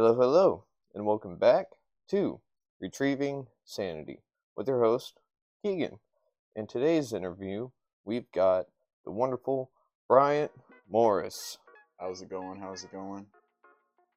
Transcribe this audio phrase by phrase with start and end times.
[0.00, 0.64] Hello, hello,
[0.94, 1.66] and welcome back
[2.08, 2.40] to
[2.80, 4.22] Retrieving Sanity
[4.56, 5.20] with your host,
[5.62, 5.98] Keegan.
[6.56, 7.68] In today's interview,
[8.06, 8.64] we've got
[9.04, 9.70] the wonderful
[10.08, 10.52] Bryant
[10.88, 11.58] Morris.
[11.98, 12.60] How's it going?
[12.60, 13.26] How's it going?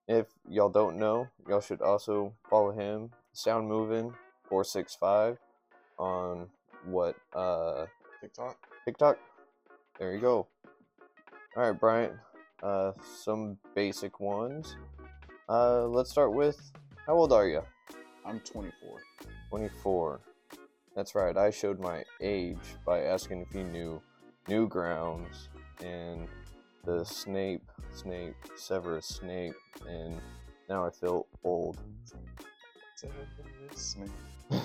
[0.07, 4.13] If y'all don't know, y'all should also follow him, Sound Moving
[4.47, 5.37] 465
[5.99, 6.47] on
[6.85, 7.87] what uh
[8.21, 8.55] TikTok?
[8.85, 9.17] TikTok.
[9.99, 10.47] There you go.
[11.57, 12.13] All right, Bryant.
[12.63, 14.77] Uh, some basic ones.
[15.49, 16.71] Uh, let's start with
[17.05, 17.61] how old are you?
[18.25, 19.01] I'm 24.
[19.49, 20.21] 24.
[20.95, 21.35] That's right.
[21.35, 24.01] I showed my age by asking if you knew
[24.47, 25.49] Newgrounds
[25.83, 26.29] and
[26.85, 29.55] the Snape, Snape, Severus Snape,
[29.87, 30.21] and
[30.69, 31.77] now I feel old.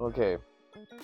[0.00, 0.36] okay,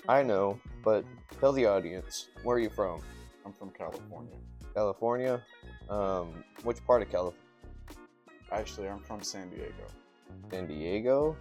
[0.07, 1.03] I know, but
[1.41, 3.01] tell the audience where are you from?
[3.45, 4.37] I'm from California.
[4.73, 5.43] California.
[5.89, 7.44] Um, which part of California?
[8.51, 9.87] Actually, I'm from San Diego.
[10.51, 11.35] San Diego.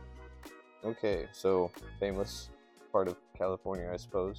[0.84, 2.50] Okay, so famous
[2.92, 4.38] part of California, I suppose.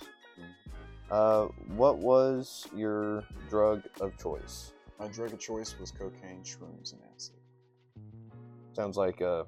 [1.12, 4.74] Uh, what was your drug of choice?
[5.00, 7.36] My drug of choice was cocaine, shrooms, and acid.
[8.74, 9.46] Sounds like a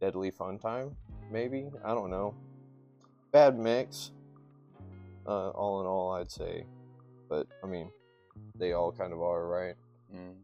[0.00, 0.96] deadly fun time,
[1.30, 1.68] maybe?
[1.84, 2.34] I don't know.
[3.32, 4.10] Bad mix.
[5.26, 6.64] Uh, all in all, I'd say.
[7.28, 7.90] But, I mean,
[8.56, 9.74] they all kind of are, right?
[10.14, 10.34] Mm.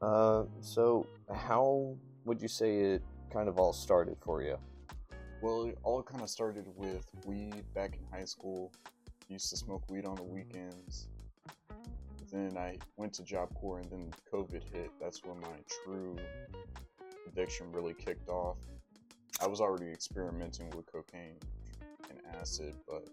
[0.00, 4.56] Uh, so, how would you say it kind of all started for you?
[5.42, 8.72] Well, it all kind of started with weed back in high school.
[9.28, 11.08] Used to smoke weed on the weekends.
[12.32, 14.90] Then I went to Job Corps, and then COVID hit.
[15.00, 16.16] That's when my true
[17.26, 18.58] addiction really kicked off.
[19.40, 21.38] I was already experimenting with cocaine
[22.10, 23.08] and acid, but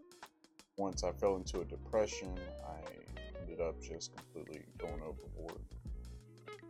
[0.77, 2.37] once I fell into a depression,
[2.67, 5.61] I ended up just completely going overboard.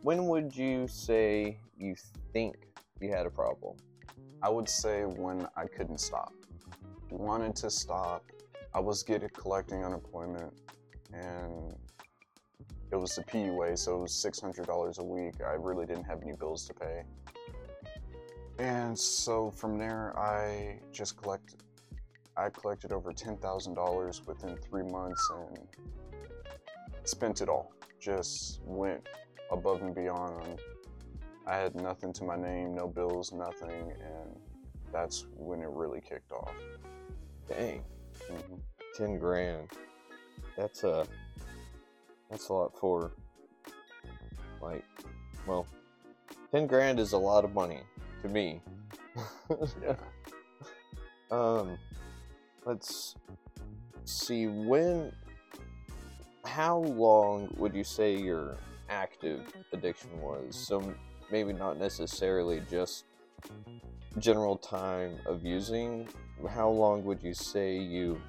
[0.06, 1.96] When would you say you
[2.32, 2.54] think
[3.00, 3.76] you had a problem?
[4.40, 6.32] I would say when I couldn't stop.
[7.10, 8.24] Wanted to stop.
[8.72, 10.52] I was getting collecting unemployment
[11.12, 11.74] and
[12.92, 15.40] it was the PUA, so it was six hundred dollars a week.
[15.44, 17.02] I really didn't have any bills to pay.
[18.60, 21.64] And so from there I just collected
[22.36, 25.66] I collected over ten thousand dollars within three months and
[27.02, 27.72] spent it all.
[27.98, 29.08] Just went
[29.50, 30.60] above and beyond.
[31.46, 34.36] I had nothing to my name, no bills, nothing, and
[34.92, 36.54] that's when it really kicked off.
[37.48, 37.82] Dang,
[38.28, 38.56] hmm
[38.96, 39.68] ten grand.
[40.56, 41.06] That's a
[42.30, 43.12] that's a lot for
[44.60, 44.84] like,
[45.46, 45.66] well,
[46.50, 47.80] ten grand is a lot of money
[48.22, 48.60] to me.
[49.82, 49.94] Yeah.
[51.28, 51.76] Um,
[52.64, 53.16] let's
[54.04, 55.12] see when.
[56.44, 58.58] How long would you say your
[58.88, 60.56] active addiction was?
[60.56, 60.94] So
[61.30, 63.04] maybe not necessarily just
[64.18, 66.08] general time of using.
[66.50, 68.20] How long would you say you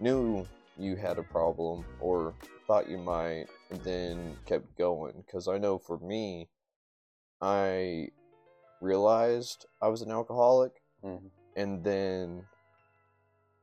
[0.00, 0.46] knew
[0.78, 2.34] you had a problem or
[2.66, 5.22] thought you might, and then kept going?
[5.26, 6.48] Because I know for me,
[7.40, 8.08] I
[8.80, 11.30] realized I was an alcoholic Mhm.
[11.56, 12.46] and then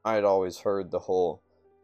[0.05, 1.41] I had always heard the whole,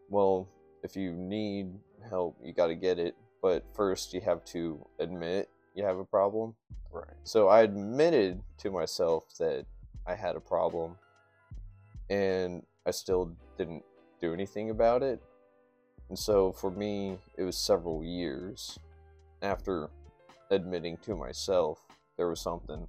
[0.09, 0.47] well,
[0.83, 1.79] if you need
[2.09, 6.03] help, you got to get it, but first you have to admit you have a
[6.03, 6.55] problem.
[6.91, 7.05] Right.
[7.25, 9.67] So I admitted to myself that
[10.07, 10.95] I had a problem,
[12.09, 13.83] and I still didn't
[14.19, 15.21] do anything about it.
[16.09, 18.79] And so for me, it was several years
[19.43, 19.91] after
[20.49, 21.85] admitting to myself
[22.17, 22.87] there was something.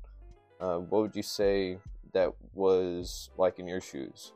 [0.59, 1.77] Uh, what would you say
[2.15, 4.33] that was like in your shoes?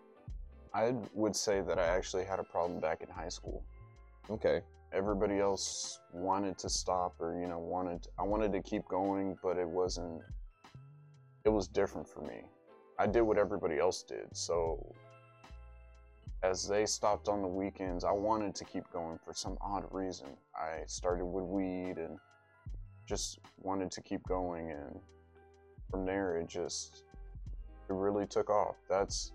[0.74, 3.64] I would say that I actually had a problem back in high school.
[4.28, 4.60] Okay.
[4.92, 9.56] Everybody else wanted to stop or, you know, wanted I wanted to keep going, but
[9.56, 10.22] it wasn't
[11.44, 12.42] it was different for me.
[12.98, 14.26] I did what everybody else did.
[14.32, 14.94] So
[16.42, 20.28] as they stopped on the weekends, I wanted to keep going for some odd reason.
[20.54, 22.18] I started with weed and
[23.06, 25.00] just wanted to keep going and
[25.90, 27.04] from there it just
[27.88, 28.76] it really took off.
[28.88, 29.32] That's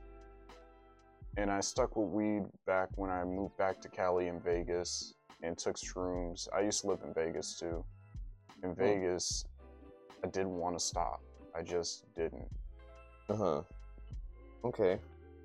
[1.38, 5.57] and I stuck with weed back when I moved back to Cali and Vegas and
[5.57, 6.47] took shrooms.
[6.53, 7.83] I used to live in Vegas too.
[8.63, 9.45] In Vegas,
[10.24, 11.21] I didn't want to stop.
[11.56, 12.50] I just didn't.
[13.30, 13.62] Uh huh.
[14.63, 15.00] Okay.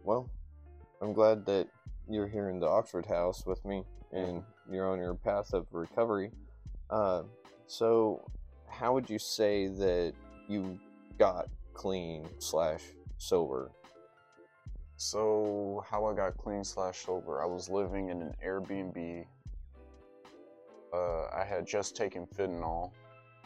[0.05, 0.29] Well,
[1.03, 1.69] I'm glad that
[2.09, 6.31] you're here in the Oxford house with me and you're on your path of recovery.
[6.89, 7.23] Uh,
[7.67, 8.25] so,
[8.69, 10.15] how would you say that
[10.49, 10.79] you
[11.19, 12.83] got clean slash
[13.19, 13.71] sober?
[14.97, 19.25] So how I got clean slash sober, I was living in an Airbnb.
[20.93, 22.91] Uh, I had just taken fentanyl.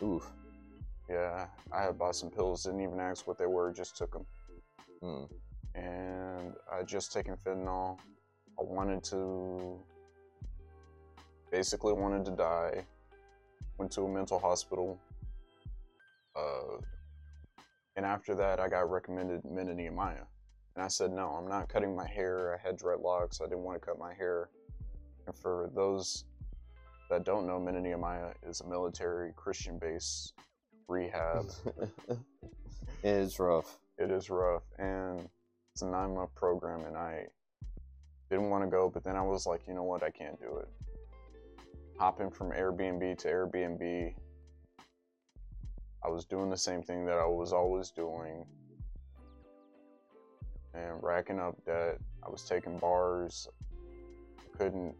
[0.02, 0.30] Oof.
[1.08, 4.24] Yeah, I had bought some pills, didn't even ask what they were, just took them.
[5.02, 5.28] Mm.
[5.74, 7.98] And I had just taken fentanyl.
[8.58, 9.78] I wanted to,
[11.50, 12.86] basically wanted to die.
[13.76, 14.98] Went to a mental hospital.
[16.34, 16.78] Uh,
[17.96, 20.26] and after that, I got recommended Men of Nehemiah.
[20.74, 22.58] And I said, no, I'm not cutting my hair.
[22.58, 23.40] I had dreadlocks.
[23.42, 24.48] I didn't want to cut my hair.
[25.26, 26.24] And for those
[27.10, 30.32] that don't know, Men of Nehemiah is a military Christian based
[30.88, 31.46] rehab.
[32.08, 32.18] it
[33.02, 33.78] is rough.
[33.98, 34.62] It is rough.
[34.78, 35.28] And
[35.72, 37.26] it's a nine month program, and I
[38.30, 40.02] didn't want to go, but then I was like, you know what?
[40.02, 40.68] I can't do it.
[41.98, 44.14] Hopping from Airbnb to Airbnb,
[46.04, 48.44] I was doing the same thing that I was always doing
[50.74, 51.98] and racking up debt.
[52.24, 53.48] I was taking bars,
[54.58, 54.94] couldn't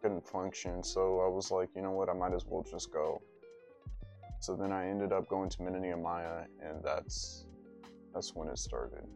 [0.00, 0.82] couldn't function.
[0.82, 3.20] So I was like, you know what, I might as well just go.
[4.40, 7.44] So then I ended up going to Men of Nehemiah, and that's
[8.14, 9.06] that's when it started.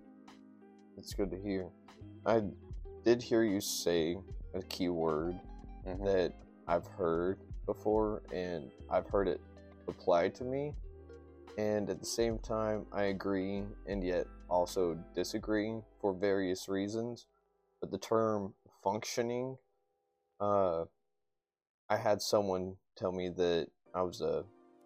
[0.96, 1.68] It's good to hear.
[2.26, 2.42] I
[3.04, 4.18] did hear you say
[4.54, 5.40] a key word
[5.86, 6.04] Mhm.
[6.04, 6.32] that
[6.66, 9.40] I've heard before, and I've heard it
[9.88, 10.74] applied to me.
[11.56, 17.26] And at the same time, I agree and yet also disagree for various reasons.
[17.80, 19.58] But the term functioning,
[20.44, 20.84] uh,
[21.88, 24.44] I had someone tell me that I was a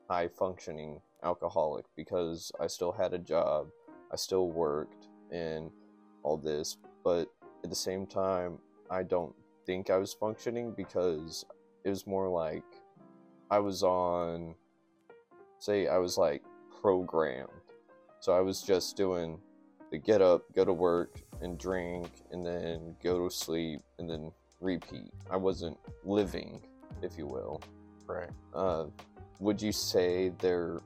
[0.08, 3.68] high functioning alcoholic because I still had a job,
[4.12, 5.70] I still worked, and
[6.22, 6.76] all this.
[7.04, 7.28] But
[7.64, 8.58] at the same time,
[8.90, 9.34] I don't
[9.66, 11.44] think I was functioning because
[11.84, 12.64] it was more like
[13.50, 14.54] I was on,
[15.58, 16.42] say, I was like
[16.80, 17.48] programmed.
[18.20, 19.38] So I was just doing
[19.90, 24.32] the get up, go to work, and drink, and then go to sleep, and then
[24.60, 25.12] repeat.
[25.30, 26.60] I wasn't living,
[27.02, 27.60] if you will.
[28.06, 28.30] Right.
[28.54, 28.86] Uh,
[29.40, 30.80] would you say there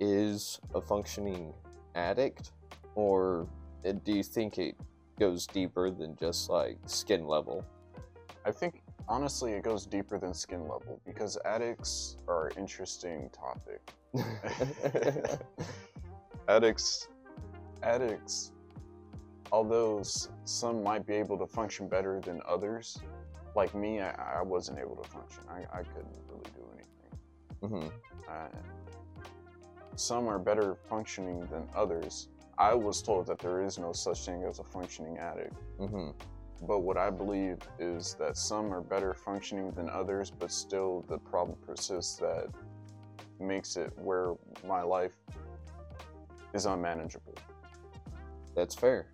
[0.00, 1.52] is a functioning
[1.94, 2.52] addict,
[2.94, 3.46] or
[3.86, 4.76] uh, do you think it
[5.18, 7.64] goes deeper than just like skin level?
[8.44, 13.92] I think honestly it goes deeper than skin level because addicts are an interesting topic.
[16.48, 17.08] addicts
[17.82, 18.52] addicts
[19.52, 20.02] although
[20.44, 22.98] some might be able to function better than others
[23.54, 25.42] like me i, I wasn't able to function.
[25.48, 27.88] I, I couldn't really do anything.
[27.88, 27.88] Hmm
[28.28, 28.48] uh,
[29.94, 32.28] some are better functioning than others.
[32.56, 35.54] I was told that there is no such thing as a functioning addict.
[35.78, 36.10] Hmm
[36.66, 41.18] but what I believe is that some are better functioning than others, but still the
[41.18, 42.46] problem persists that
[43.40, 44.34] makes it where
[44.66, 45.16] my life
[46.54, 47.34] is unmanageable.
[48.54, 49.06] That's fair.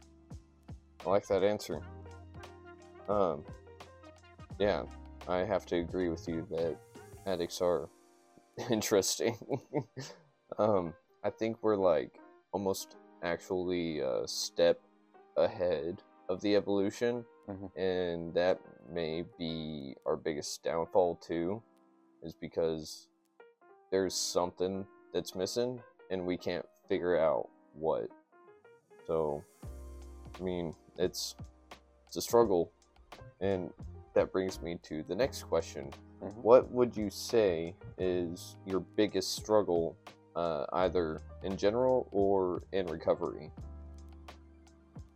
[1.09, 1.81] I like that answer.
[3.09, 3.43] Um,
[4.59, 4.83] yeah,
[5.27, 6.77] I have to agree with you that
[7.25, 7.89] addicts are
[8.71, 9.35] interesting.
[10.59, 10.93] um,
[11.25, 12.21] I think we're like
[12.53, 14.79] almost actually a step
[15.39, 17.71] ahead of the evolution, Mhm.
[17.75, 18.61] and that
[18.93, 21.63] may be our biggest downfall too,
[22.23, 23.09] is because
[23.91, 28.09] there's something that's missing and we can't figure out what.
[29.07, 29.43] So,
[30.39, 31.35] I mean, it's
[32.07, 32.73] it's a struggle,
[33.41, 33.71] and
[34.15, 35.91] that brings me to the next question:
[36.23, 36.35] Mhm.
[36.43, 39.97] What would you say is your biggest struggle,
[40.35, 43.53] uh, either in general or in recovery?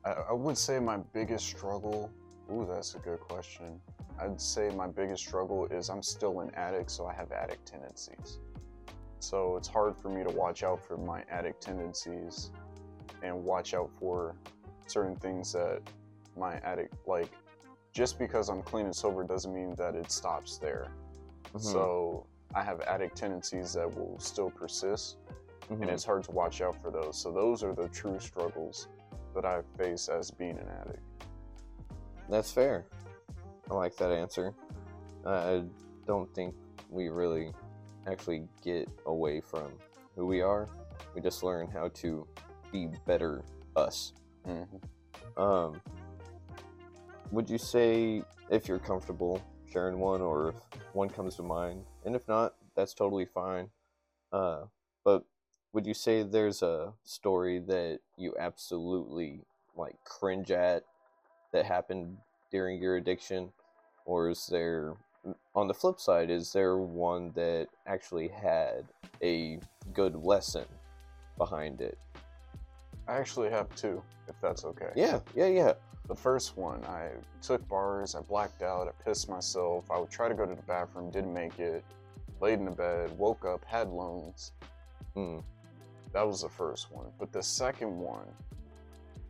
[0.05, 2.11] I, I would say my biggest struggle.
[2.51, 3.81] Ooh, that's a good question.
[4.19, 8.39] I'd say my biggest struggle is I'm still an addict, so I have addict tendencies.
[9.21, 12.51] So it's hard for me to watch out for my addict tendencies
[13.23, 14.35] and watch out for
[14.93, 15.81] certain things that
[16.37, 17.31] my addict like.
[17.93, 20.89] Just because I'm clean and sober doesn't mean that it stops there.
[21.53, 25.17] Mhm, So I have addict tendencies that will still persist,
[25.69, 25.83] mhm.
[25.83, 27.17] and it's hard to watch out for those.
[27.19, 28.89] So those are the true struggles
[29.35, 31.03] that I face as being an addict.
[32.29, 32.87] That's fair.
[33.71, 34.55] I like that answer.
[35.27, 35.65] I
[36.07, 36.55] don't think
[36.91, 37.53] we really
[38.07, 39.73] actually get away from
[40.17, 40.69] who we are.
[41.15, 42.27] We just learn how to
[42.71, 43.43] be better
[43.77, 44.13] us.
[45.37, 45.81] Um,
[47.31, 50.55] would you say if you're comfortable sharing one, or if
[50.93, 53.71] one comes to mind, and if not, that's totally fine.
[54.33, 54.65] Uh,
[55.05, 55.25] but
[55.73, 59.41] would you say there's a story that you absolutely
[59.75, 60.85] like cringe at
[61.53, 62.19] that happened
[62.51, 63.51] during your addiction,
[64.05, 64.95] or is there,
[65.55, 68.85] on the flip side, is there one that actually had
[69.23, 69.59] a
[69.95, 70.67] good lesson
[71.39, 71.99] behind it?
[73.09, 74.91] I actually have two, if that's okay.
[74.95, 75.73] Yeah, yeah, yeah.
[76.09, 79.91] The first one, I took bars, I blacked out, I pissed myself.
[79.91, 81.85] I would try to go to the bathroom, didn't make it.
[82.41, 84.53] laid in the bed, woke up, had loans.
[85.17, 85.43] Mm.
[86.13, 87.07] That was the first one.
[87.19, 88.27] But the second one,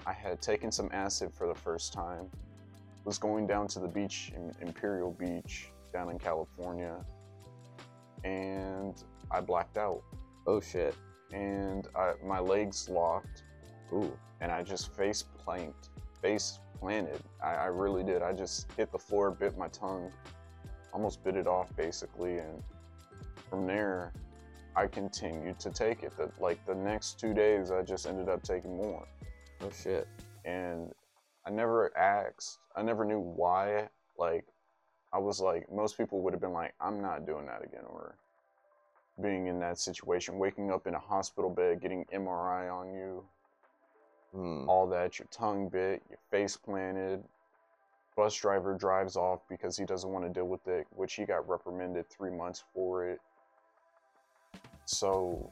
[0.07, 2.29] I had taken some acid for the first time,
[3.05, 7.05] was going down to the beach in Imperial Beach down in California,
[8.25, 8.95] and
[9.31, 10.03] I blacked out.
[10.47, 10.95] Oh shit.
[11.33, 13.45] And I, my legs locked,
[13.93, 14.17] Ooh.
[14.41, 17.21] and I just face planked, face planted.
[17.43, 18.23] I, I really did.
[18.23, 20.11] I just hit the floor, bit my tongue,
[20.93, 22.63] almost bit it off basically, and
[23.49, 24.13] from there,
[24.75, 26.17] I continued to take it.
[26.17, 29.07] The, like the next two days, I just ended up taking more,
[29.61, 30.09] Oh shit.
[30.45, 30.91] and
[31.47, 32.59] I never asked.
[32.75, 33.89] I never knew why.
[34.17, 34.47] Like,
[35.13, 38.17] I was like, most people would have been like, I'm not doing that again, or
[39.21, 43.23] being in that situation, waking up in a hospital bed, getting MRI on you,
[44.35, 44.69] Hmm.
[44.69, 47.23] all that, your tongue bit, your face planted.
[48.17, 51.49] Bus driver drives off because he doesn't want to deal with it, which he got
[51.49, 53.21] reprimanded three months for it.
[54.85, 55.51] So,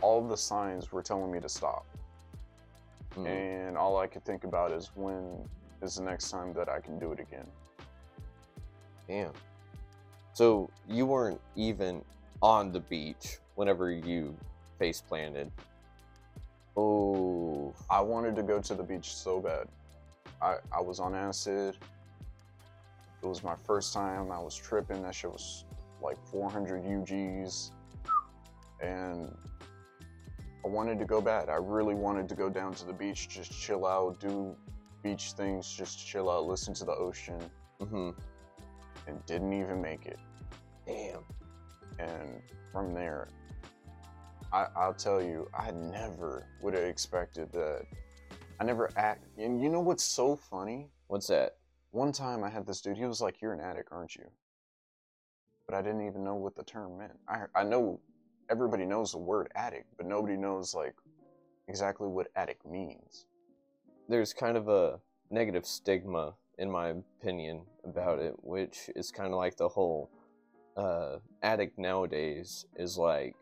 [0.00, 1.86] all the signs were telling me to stop.
[3.14, 3.26] Hmm.
[3.26, 5.48] And all I could think about is when
[5.82, 7.46] is the next time that I can do it again.
[9.08, 9.32] Damn.
[10.32, 12.02] So you weren't even
[12.40, 14.36] on the beach whenever you
[14.78, 15.50] face planted.
[16.76, 17.51] Oh.
[17.90, 19.68] I wanted to go to the beach so bad.
[20.40, 21.76] I, I was on acid.
[23.22, 24.32] It was my first time.
[24.32, 25.02] I was tripping.
[25.02, 25.64] That shit was
[26.00, 27.70] like 400 UGs.
[28.80, 29.32] And
[30.64, 31.48] I wanted to go bad.
[31.48, 34.56] I really wanted to go down to the beach, just chill out, do
[35.02, 37.40] beach things, just chill out, listen to the ocean,
[37.80, 38.10] hmm
[39.06, 40.18] and didn't even make it.
[40.86, 41.24] Damn.
[41.98, 42.40] And
[42.72, 43.28] from there,
[44.52, 47.86] I, I'll tell you, I never would have expected that.
[48.60, 49.24] I never act.
[49.38, 50.90] And you know what's so funny?
[51.06, 51.56] What's that?
[51.90, 54.24] One time I had this dude, he was like, You're an addict, aren't you?
[55.66, 57.18] But I didn't even know what the term meant.
[57.28, 58.00] I, I know
[58.50, 60.94] everybody knows the word addict, but nobody knows like
[61.68, 63.26] exactly what addict means.
[64.08, 66.88] There's kind of a negative stigma, in my
[67.20, 70.10] opinion, about it, which is kind of like the whole
[70.76, 73.36] uh, addict nowadays is like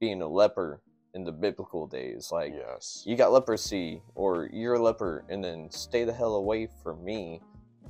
[0.00, 0.80] being a leper
[1.14, 2.30] in the biblical days.
[2.30, 3.02] Like, yes.
[3.06, 7.40] you got leprosy or you're a leper and then stay the hell away from me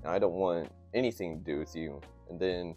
[0.06, 2.00] i don't want anything to do with you
[2.30, 2.76] and then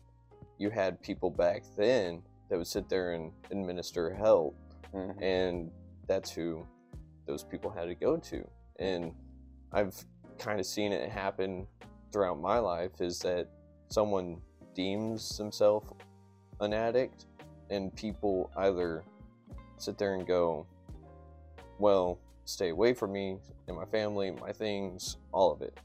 [0.58, 4.56] you had people back then that would sit there and administer help
[4.92, 5.22] Mhm.
[5.22, 5.72] and
[6.08, 6.66] that's who
[7.28, 8.46] those people had to go to
[8.80, 9.14] and
[9.72, 10.04] i've
[10.40, 11.68] kind of seen it happen
[12.12, 13.48] throughout my life is that
[13.88, 14.42] someone
[14.74, 15.92] deems themselves
[16.60, 17.28] an addict
[17.70, 19.04] and people either
[19.82, 20.66] sit there and go
[21.80, 25.78] well stay away from me and my family my things all of it.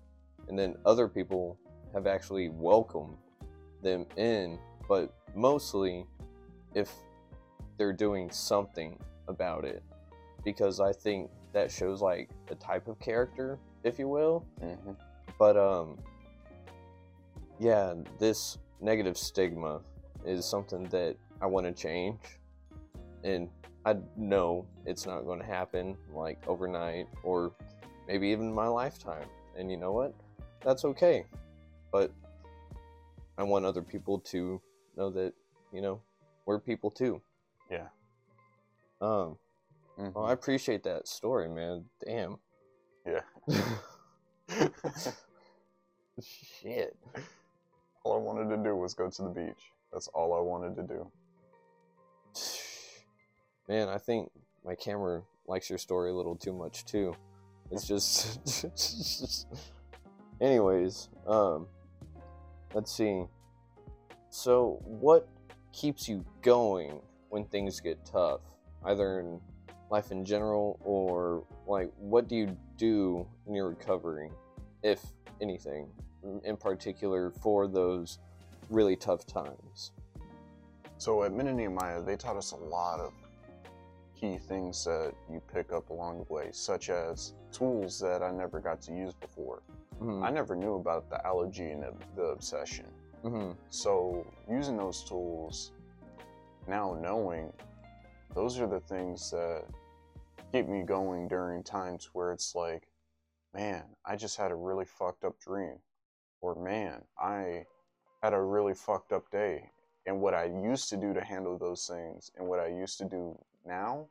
[0.48, 1.58] And then other people
[1.92, 3.16] have actually welcomed
[3.82, 6.06] them in but mostly
[6.74, 6.92] if
[7.78, 8.98] they're doing something
[9.28, 9.82] about it.
[10.44, 14.44] Because i think that shows like the type of character if you will.
[14.60, 14.96] Mhm.
[15.38, 15.96] but um
[17.58, 19.80] yeah this negative stigma
[20.24, 22.20] is something that i want to change.
[23.24, 23.48] And
[23.86, 27.52] i know it's not going to happen like overnight or
[28.06, 29.26] maybe even my lifetime
[29.56, 30.14] and you know what
[30.62, 31.24] that's okay
[31.92, 32.12] but
[33.38, 34.60] i want other people to
[34.96, 35.32] know that
[35.72, 36.00] you know
[36.44, 37.22] we're people too
[37.70, 37.88] Yeah.
[39.00, 39.38] um
[39.98, 40.12] Mhm.
[40.14, 42.38] well i appreciate that story man damn
[43.06, 43.22] Yeah.
[46.20, 46.96] shit
[48.04, 49.72] all I wanted to do was go to the beach.
[49.92, 51.10] That's all I wanted to do.
[53.68, 54.30] Man, I think
[54.64, 57.14] my camera likes your story a little too much too.
[57.72, 59.46] It's just,
[60.40, 61.66] anyways, um,
[62.74, 63.24] let's see.
[64.30, 65.28] So, what
[65.72, 68.40] keeps you going when things get tough,
[68.84, 69.40] either in
[69.90, 74.30] life in general or like what do you do in your recovery,
[74.84, 75.02] if
[75.40, 75.88] anything,
[76.44, 78.20] in particular for those
[78.70, 79.90] really tough times?
[80.98, 83.12] So at Nehemiah, they taught us a lot of
[84.18, 88.60] key things that you pick up along the way, such as tools that I never
[88.60, 89.62] got to use before.
[90.00, 92.86] Mhm, I never knew about the allergy and the, the obsession.
[93.24, 95.72] mhm, So using those tools,
[96.66, 97.52] now knowing,
[98.34, 99.64] those are the things that
[100.52, 102.88] keep me going during times where it's like,
[103.54, 105.78] man, I just had a really fucked up dream.
[106.40, 107.66] Or man, I
[108.22, 109.70] had a really fucked up day.
[110.06, 113.04] And what I used to do to handle those things and what I used to
[113.04, 114.06] do now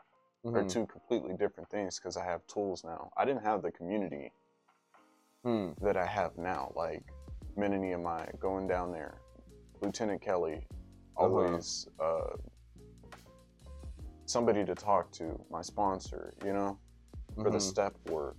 [0.54, 0.70] are mhm.
[0.70, 3.12] two completely different things because I have tools now.
[3.18, 4.32] I didn't have the community
[5.44, 5.72] Hmm.
[5.82, 7.04] that I have now, like
[7.58, 9.22] Men of Nehemiah, going down there,
[9.82, 10.68] Lieutenant Kelly,
[11.16, 12.36] always uh,
[14.26, 16.78] somebody to talk to, my sponsor, you know,
[17.42, 17.62] for the Mhm.
[17.62, 18.38] step work.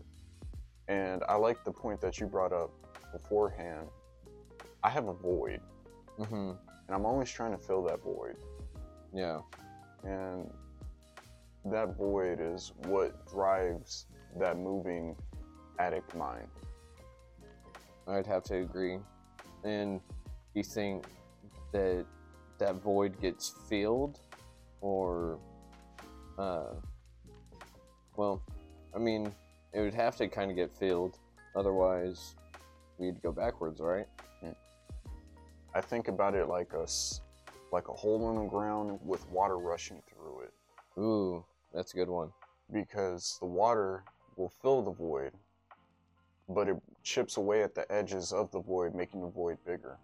[0.89, 2.71] And I like the point that you brought up
[3.13, 3.89] beforehand.
[4.83, 5.61] I have a void,
[6.19, 6.59] Mhm.
[6.87, 8.37] and I'm always trying to fill that void.
[9.13, 9.41] Yeah.
[10.05, 10.51] And
[11.71, 14.07] that void is what drives
[14.39, 15.17] that moving
[15.79, 16.49] addict mind.
[18.09, 18.99] I'd have to agree.
[19.65, 20.01] And
[20.55, 21.07] you think
[21.73, 22.05] that
[22.59, 24.21] that void gets filled,
[24.81, 25.39] or,
[26.39, 26.75] uh,
[28.17, 28.43] well,
[28.95, 29.33] I mean,
[29.73, 31.19] it would have to kind of get filled.
[31.55, 32.37] Otherwise,
[32.99, 34.07] we'd go backwards, right?
[35.77, 36.87] I think about it like a
[37.71, 40.53] like a hole in the ground with water rushing through it
[40.99, 41.45] Ooh,
[41.77, 42.33] that's a good one.
[42.73, 44.03] because the water
[44.37, 45.33] will fill the void,
[46.49, 49.99] but it chips away at the edges of the void, making the void bigger.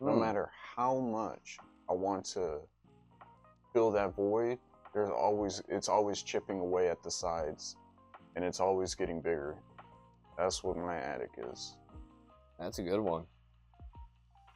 [0.00, 0.18] No Hmm.
[0.20, 1.58] matter how much
[1.88, 2.60] I want to
[3.72, 4.58] fill that void,
[4.92, 7.76] there's always it's always chipping away at the sides,
[8.34, 9.56] and it's always getting bigger.
[10.36, 11.76] That's what my attic is.
[12.58, 13.24] That's a good one.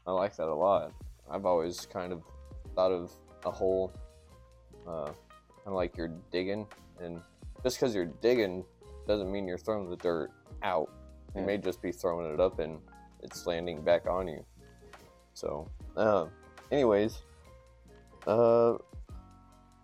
[0.07, 0.93] I like that a lot.
[1.31, 2.23] I've always kind of
[2.75, 3.13] thought of
[3.45, 3.93] a hole,
[4.89, 5.13] uh,
[5.69, 6.67] kind of like you're digging,
[6.99, 7.21] and
[7.63, 8.65] just because you're digging
[9.07, 10.31] doesn't mean you're throwing the dirt
[10.63, 10.89] out.
[11.35, 11.47] You Yeah.
[11.47, 12.81] may just be throwing it up and
[13.21, 14.43] it's landing back on you.
[15.35, 16.29] So, uh,
[16.71, 17.23] anyways,
[18.27, 18.79] uh,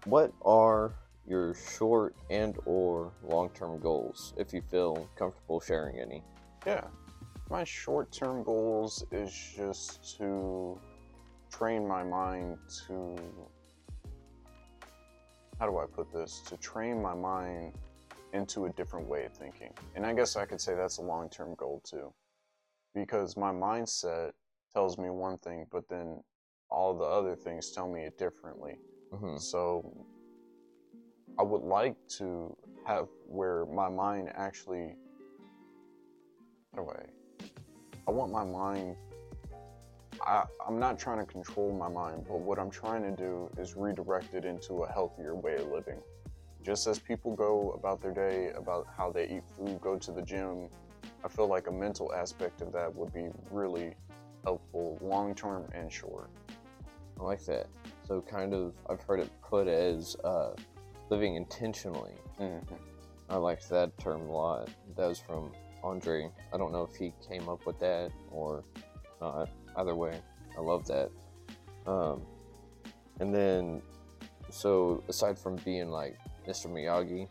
[0.06, 0.94] what are
[1.26, 6.22] your short and or long-term goals if you feel comfortable sharing any?
[6.66, 6.86] Yeah.
[7.50, 10.80] My short term goals is just to
[11.50, 13.18] train my mind to
[15.64, 16.42] how do I put this?
[16.48, 17.72] To train my mind
[18.34, 19.72] into a different way of thinking.
[19.96, 22.12] And I guess I could say that's a long term goal too.
[22.94, 24.32] Because my mindset
[24.74, 26.22] tells me one thing, but then
[26.68, 28.74] all the other things tell me it differently.
[29.10, 30.06] hmm So
[31.38, 34.96] I would like to have where my mind actually
[36.76, 37.04] how do I
[38.06, 38.96] I want my mind
[40.26, 43.76] I, I'm not trying to control my mind, but what I'm trying to do is
[43.76, 46.00] redirect it into a healthier way of living.
[46.62, 50.22] Just as people go about their day, about how they eat food, go to the
[50.22, 50.68] gym,
[51.22, 53.94] I feel like a mental aspect of that would be really
[54.44, 56.30] helpful long term and short.
[57.20, 57.66] I like that.
[58.08, 60.54] So kind of, I've heard it put as uh,
[61.10, 62.14] living intentionally.
[62.40, 62.62] Mhm.
[63.28, 64.68] I liked that term a lot.
[64.96, 66.30] That was from Andre.
[66.52, 68.64] I don't know if he came up with that or
[69.20, 69.48] not.
[69.76, 70.20] Either way,
[70.56, 71.10] I love that.
[71.86, 72.22] Um,
[73.20, 73.82] and then,
[74.50, 76.66] so aside from being like Mr.
[76.68, 77.28] Miyagi,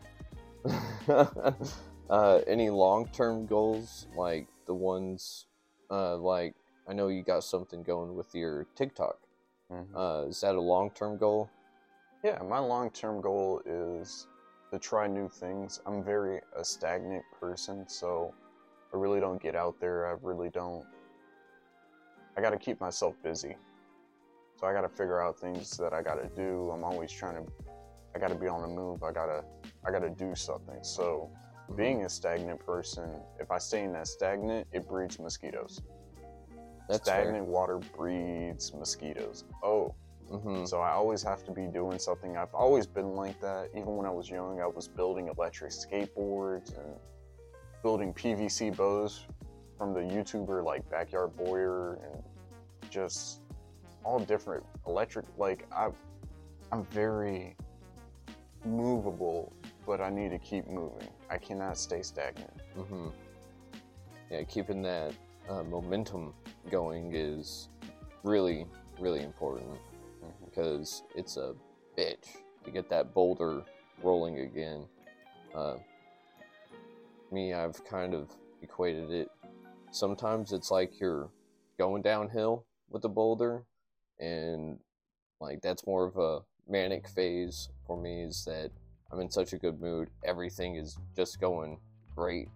[2.10, 5.46] uh, any long-term goals like the ones,
[5.90, 6.54] uh, like
[6.88, 9.18] I know you got something going with your TikTok.
[9.72, 9.86] Mhm.
[9.94, 11.50] Uh, is that a long-term goal?
[12.22, 14.26] Yeah, my long term goal is
[14.70, 15.80] to try new things.
[15.86, 18.32] I'm very a stagnant person, so
[18.92, 20.06] I really don't get out there.
[20.06, 20.84] I really don't.
[22.36, 23.56] I got to keep myself busy.
[24.60, 26.70] So I got to figure out things that I got to do.
[26.72, 27.52] I'm always trying to
[28.14, 29.02] I got to be on the move.
[29.02, 29.44] I got to
[29.86, 30.78] I got to do something.
[30.82, 31.30] So
[31.76, 33.08] being a stagnant person,
[33.40, 35.80] if I stay in that stagnant, it breeds mosquitoes.
[36.88, 37.22] That's fair.
[37.24, 39.44] stagnant water breeds mosquitoes.
[39.62, 39.94] Oh,
[40.32, 40.64] Mm-hmm.
[40.64, 42.38] so I always have to be doing something.
[42.38, 43.68] I've always been like that.
[43.76, 46.94] Even when I was young, I was building electric skateboards and
[47.82, 49.26] building PVC bows
[49.76, 52.22] from the YouTuber like Backyard Boyer and
[52.90, 53.40] just
[54.04, 55.26] all different electric.
[55.38, 55.88] Like I,
[56.72, 57.56] I'm very
[58.64, 59.52] movable,
[59.86, 61.08] but I need to keep moving.
[61.30, 62.52] I cannot stay stagnant.
[62.76, 63.08] hmm
[64.30, 65.12] Yeah, keeping that
[65.48, 66.32] uh, momentum
[66.70, 67.68] going is
[68.22, 68.66] really,
[68.98, 69.68] really important
[70.24, 70.44] Mhm.
[70.46, 71.54] because it's a
[71.98, 73.62] bitch to get that boulder
[74.02, 74.86] rolling again.
[75.54, 75.76] Uh,
[77.30, 78.30] me, I've kind of
[78.62, 79.30] equated it.
[79.94, 81.30] Sometimes it's like you're
[81.78, 83.64] going downhill with the boulder,
[84.18, 84.78] and
[85.40, 88.22] like that's more of a manic phase for me.
[88.22, 88.70] Is that
[89.12, 91.78] I'm in such a good mood, everything is just going
[92.16, 92.48] great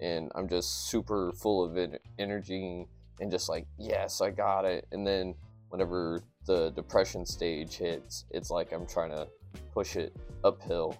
[0.00, 2.86] and I'm just super full of energy
[3.20, 4.86] and just like, yes, I got it.
[4.92, 5.34] And then
[5.68, 9.28] whenever the depression stage hits, it's like I'm trying to
[9.72, 10.96] push it uphill.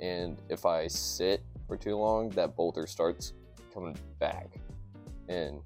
[0.00, 3.34] And if I sit for too long, that boulder starts
[3.74, 4.48] coming back.
[5.30, 5.60] And,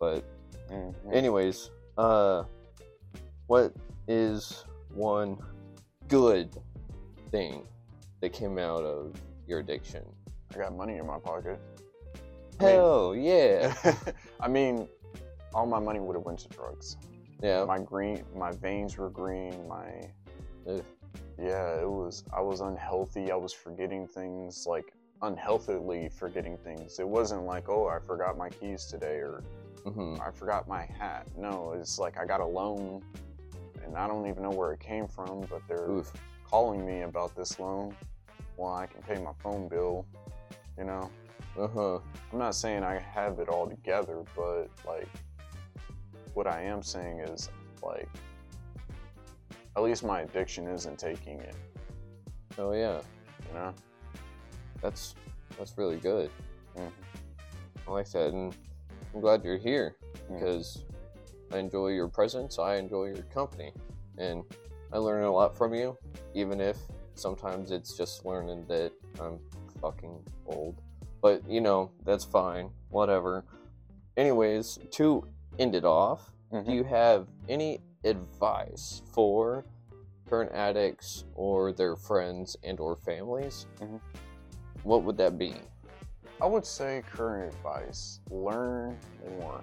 [0.00, 0.24] but,
[0.68, 0.94] Mhm.
[1.12, 2.44] anyways, uh,
[3.46, 3.72] what
[4.08, 5.38] is one
[6.08, 6.50] good
[7.30, 7.66] thing
[8.20, 9.14] that came out of
[9.46, 10.04] your addiction?
[10.52, 11.60] I got money in my pocket.
[12.58, 13.72] I mean- Hell yeah.
[14.40, 14.88] I mean,
[15.54, 16.96] all my money would have went to drugs.
[17.40, 17.64] Yeah.
[17.64, 19.66] My green, my veins were green.
[19.68, 20.10] My
[20.66, 20.84] Ugh.
[21.38, 22.24] yeah, it was.
[22.32, 23.30] I was unhealthy.
[23.30, 26.98] I was forgetting things like unhealthily forgetting things.
[26.98, 29.42] It wasn't like, oh, I forgot my keys today or
[29.84, 31.26] hmm I forgot my hat.
[31.36, 33.02] No, it's like I got a loan
[33.84, 36.12] and I don't even know where it came from, but they're Oof.
[36.44, 37.96] calling me about this loan.
[38.56, 40.04] Well, I can pay my phone bill,
[40.76, 41.10] you know.
[41.58, 41.98] Uh huh.
[42.32, 45.08] I'm not saying I have it all together, but like
[46.34, 47.48] what I am saying is
[47.82, 48.08] like
[49.76, 51.54] at least my addiction isn't taking it,
[52.58, 53.00] Oh yeah.
[53.48, 53.74] you know?
[54.82, 55.14] That's
[55.58, 56.30] that's really good.
[56.76, 58.54] I like that, and
[59.14, 59.96] I'm glad you're here
[60.28, 60.84] because
[61.52, 62.58] I enjoy your presence.
[62.58, 63.72] I enjoy your company,
[64.18, 64.44] and
[64.92, 65.96] I learn a lot from you,
[66.34, 66.76] even if
[67.14, 69.38] sometimes it's just learning that I'm
[69.80, 70.80] fucking old.
[71.20, 72.70] But you know that's fine.
[72.90, 73.44] Whatever.
[74.16, 75.26] Anyways, to
[75.58, 76.66] end it off, Mhm.
[76.66, 79.64] do you have any advice for
[80.28, 83.66] current addicts or their friends and or families?
[83.80, 84.00] Mhm.
[84.82, 85.54] What would that be?
[86.40, 88.96] I would say current advice learn
[89.38, 89.60] more.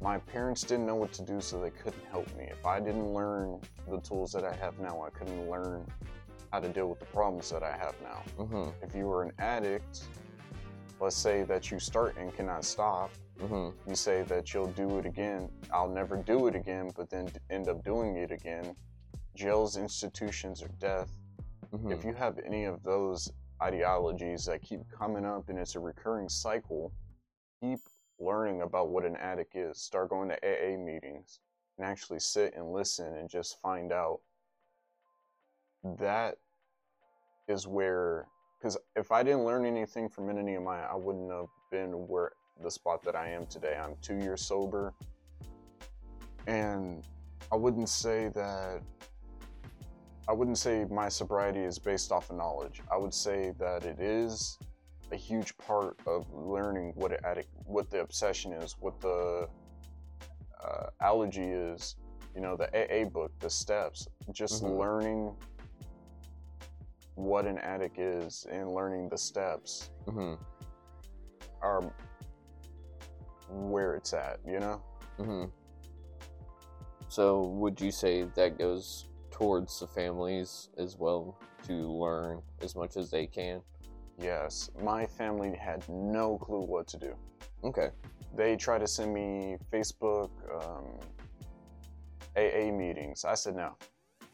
[0.00, 2.48] My parents didn't know what to do, so they couldn't help me.
[2.50, 5.86] If I didn't learn the tools that I have now, I couldn't learn
[6.50, 8.22] how to deal with the problems that I have now.
[8.38, 8.70] Mm-hmm.
[8.84, 10.04] If you were an addict,
[11.00, 13.90] let's say that you start and cannot stop, Mm-hmm.
[13.90, 17.68] you say that you'll do it again, I'll never do it again, but then end
[17.68, 18.76] up doing it again.
[19.34, 21.10] Jails, institutions, or death.
[21.74, 21.90] Mm-hmm.
[21.90, 26.28] If you have any of those ideologies that keep coming up and it's a recurring
[26.28, 26.92] cycle,
[27.60, 27.78] keep
[28.18, 29.78] learning about what an addict is.
[29.78, 31.40] Start going to AA meetings
[31.78, 34.20] and actually sit and listen and just find out.
[35.98, 36.36] That
[37.48, 38.26] is where,
[38.58, 42.32] because if I didn't learn anything from Men of Nehemiah, I wouldn't have been where
[42.62, 43.76] the spot that I am today.
[43.76, 44.92] I'm two years sober,
[46.46, 47.02] and
[47.50, 48.82] I wouldn't say that
[50.28, 52.80] I wouldn't say my sobriety is based off of knowledge.
[52.92, 54.58] I would say that it is
[55.10, 59.48] a huge part of learning what addict, what the obsession is, what the
[60.64, 61.96] uh, allergy is.
[62.34, 64.78] You know, the AA book, the steps, just Mhm.
[64.78, 65.36] learning
[67.14, 70.42] what an addict is and learning the steps Mm-hmm.
[71.60, 71.92] are
[73.50, 74.38] where it's at.
[74.46, 74.82] You know.
[75.18, 75.44] Mm-hmm.
[77.08, 82.96] So, would you say that goes towards the families as well to learn as much
[82.96, 83.60] as they can?
[84.18, 87.14] Yes, my family had no clue what to do.
[87.64, 87.90] Okay.
[88.36, 90.84] they tried to send me Facebook um,
[92.36, 93.24] AA meetings.
[93.24, 93.76] I said no.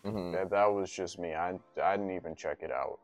[0.05, 0.33] Mm-hmm.
[0.33, 1.35] That, that was just me.
[1.35, 2.99] I, I didn't even check it out.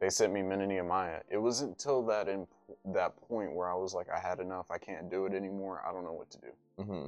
[0.00, 1.20] They sent me Men of Nehemiah.
[1.28, 2.46] It wasn't until that in,
[2.86, 4.70] that point where I was like, I had enough.
[4.70, 5.82] I can't do it anymore.
[5.88, 6.48] I don't know what to do.
[6.80, 7.06] Mm-hmm.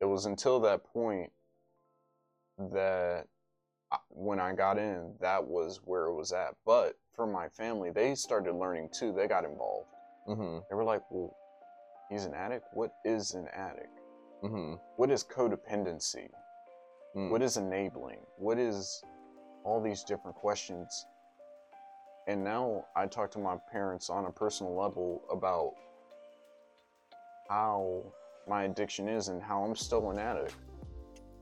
[0.00, 1.30] It was until that point
[2.72, 3.26] that
[4.08, 6.54] when I got in, that was where it was at.
[6.64, 9.12] But for my family, they started learning too.
[9.12, 9.88] They got involved.
[10.28, 10.58] Mm-hmm.
[10.68, 11.34] They were like, well,
[12.08, 12.66] he's an addict?
[12.72, 14.00] What is an addict?
[14.42, 14.76] Mm-hmm.
[14.96, 16.30] what is codependency?
[17.14, 17.28] Mm.
[17.28, 18.20] What is enabling?
[18.38, 19.02] What is
[19.64, 21.04] all these different questions?
[22.26, 25.72] And now I talk to my parents on a personal level about
[27.50, 28.02] how
[28.48, 30.54] my addiction is and how I'm still an addict.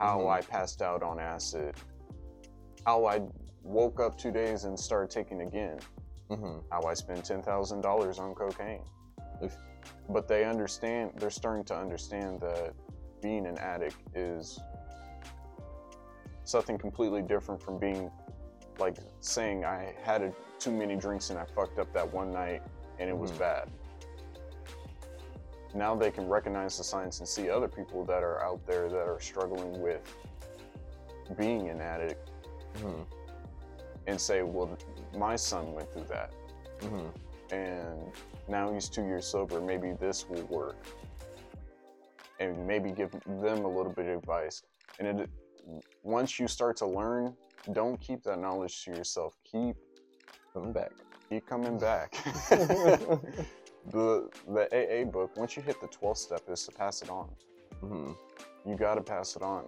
[0.01, 0.31] How Mhm.
[0.31, 1.75] I passed out on acid.
[2.87, 3.21] How I
[3.63, 5.79] woke up two days and started taking again.
[6.31, 6.59] Mm-hmm.
[6.71, 8.85] How I spent $10,000 on cocaine.
[9.43, 9.57] Oof.
[10.09, 12.75] But they understand, they're starting to understand that
[13.21, 14.61] being an addict is
[16.45, 18.11] something completely different from being
[18.79, 22.63] like saying I had a, too many drinks and I fucked up that one night
[22.99, 23.39] and it was Mhm.
[23.39, 23.71] bad.
[25.75, 29.07] Now they can recognize the signs and see other people that are out there that
[29.07, 30.01] are struggling with
[31.39, 32.31] being an addict
[32.79, 33.03] Mm-hmm.
[34.07, 34.79] and say, well,
[35.17, 36.31] my son went through that.
[36.81, 37.55] Mm-hmm.
[37.55, 38.13] and
[38.47, 39.61] now he's two years sober.
[39.61, 40.77] Maybe this will work,
[42.39, 44.63] and maybe give them a little bit of advice.
[45.01, 45.31] And it,
[46.05, 47.35] once you start to learn,
[47.73, 49.35] don't keep that knowledge to yourself.
[49.45, 49.75] Keep
[50.53, 50.93] Coming back.
[51.29, 52.15] keep coming back.
[53.91, 55.37] the the AA book.
[55.37, 57.29] Once you hit the 12th step, is to pass it on.
[57.83, 58.13] mm-hmm.
[58.69, 59.65] You got to pass it on.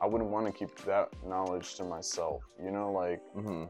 [0.00, 2.42] I wouldn't want to keep that knowledge to myself.
[2.62, 3.64] You know, like Mm-hmm.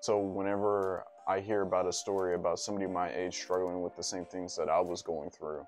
[0.00, 4.26] So whenever I hear about a story about somebody my age struggling with the same
[4.26, 5.66] things that I was going through,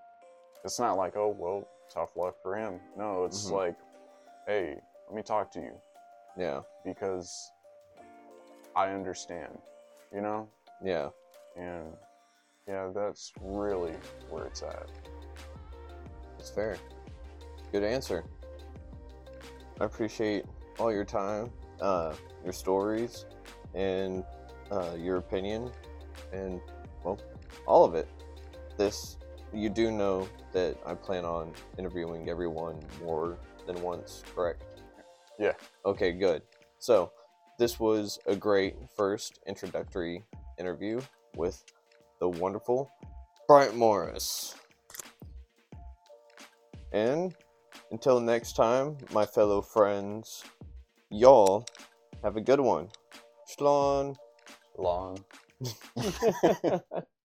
[0.64, 2.78] it's not like, oh well, tough luck for him.
[2.98, 3.52] No, it's Mhm.
[3.52, 3.76] like,
[4.46, 5.72] hey, let me talk to you
[6.36, 6.60] Yeah.
[6.84, 7.50] because
[8.74, 9.58] I understand,
[10.12, 10.48] you know?
[10.84, 11.08] Yeah.
[11.56, 11.96] And
[12.68, 13.94] yeah, that's really
[14.28, 14.88] where it's at.
[16.38, 16.76] It's fair.
[17.72, 18.24] Good answer.
[19.80, 20.44] I appreciate
[20.78, 21.50] all your time,
[21.80, 23.26] uh, your stories,
[23.74, 24.24] and
[24.70, 25.70] uh, your opinion,
[26.32, 26.60] and
[27.04, 27.20] well,
[27.66, 28.08] all of it.
[28.76, 29.16] This,
[29.52, 34.62] you do know that I plan on interviewing everyone more than once, correct?
[35.38, 35.52] Yeah.
[35.84, 36.42] Okay, good.
[36.78, 37.12] So,
[37.58, 40.24] this was a great first introductory
[40.58, 41.00] interview
[41.36, 41.62] with
[42.18, 42.90] the wonderful
[43.46, 44.54] Bryant Morris.
[46.92, 47.34] And
[47.90, 50.44] until next time, my fellow friends,
[51.10, 51.66] y'all
[52.22, 52.88] have a good one.
[53.48, 54.16] Shalom.
[54.76, 55.24] Long.